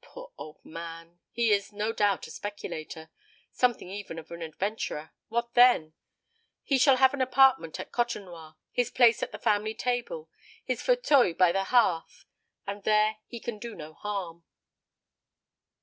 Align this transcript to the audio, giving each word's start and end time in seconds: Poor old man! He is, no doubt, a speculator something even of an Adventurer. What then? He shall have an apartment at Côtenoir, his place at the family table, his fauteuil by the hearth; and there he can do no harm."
Poor 0.00 0.32
old 0.38 0.64
man! 0.64 1.20
He 1.32 1.52
is, 1.52 1.70
no 1.70 1.92
doubt, 1.92 2.26
a 2.26 2.30
speculator 2.30 3.10
something 3.52 3.90
even 3.90 4.18
of 4.18 4.30
an 4.30 4.40
Adventurer. 4.40 5.10
What 5.28 5.52
then? 5.52 5.92
He 6.62 6.78
shall 6.78 6.96
have 6.96 7.12
an 7.12 7.20
apartment 7.20 7.78
at 7.78 7.92
Côtenoir, 7.92 8.56
his 8.72 8.90
place 8.90 9.22
at 9.22 9.32
the 9.32 9.38
family 9.38 9.74
table, 9.74 10.30
his 10.64 10.80
fauteuil 10.80 11.34
by 11.34 11.52
the 11.52 11.64
hearth; 11.64 12.24
and 12.66 12.84
there 12.84 13.18
he 13.26 13.38
can 13.38 13.58
do 13.58 13.74
no 13.74 13.92
harm." 13.92 14.44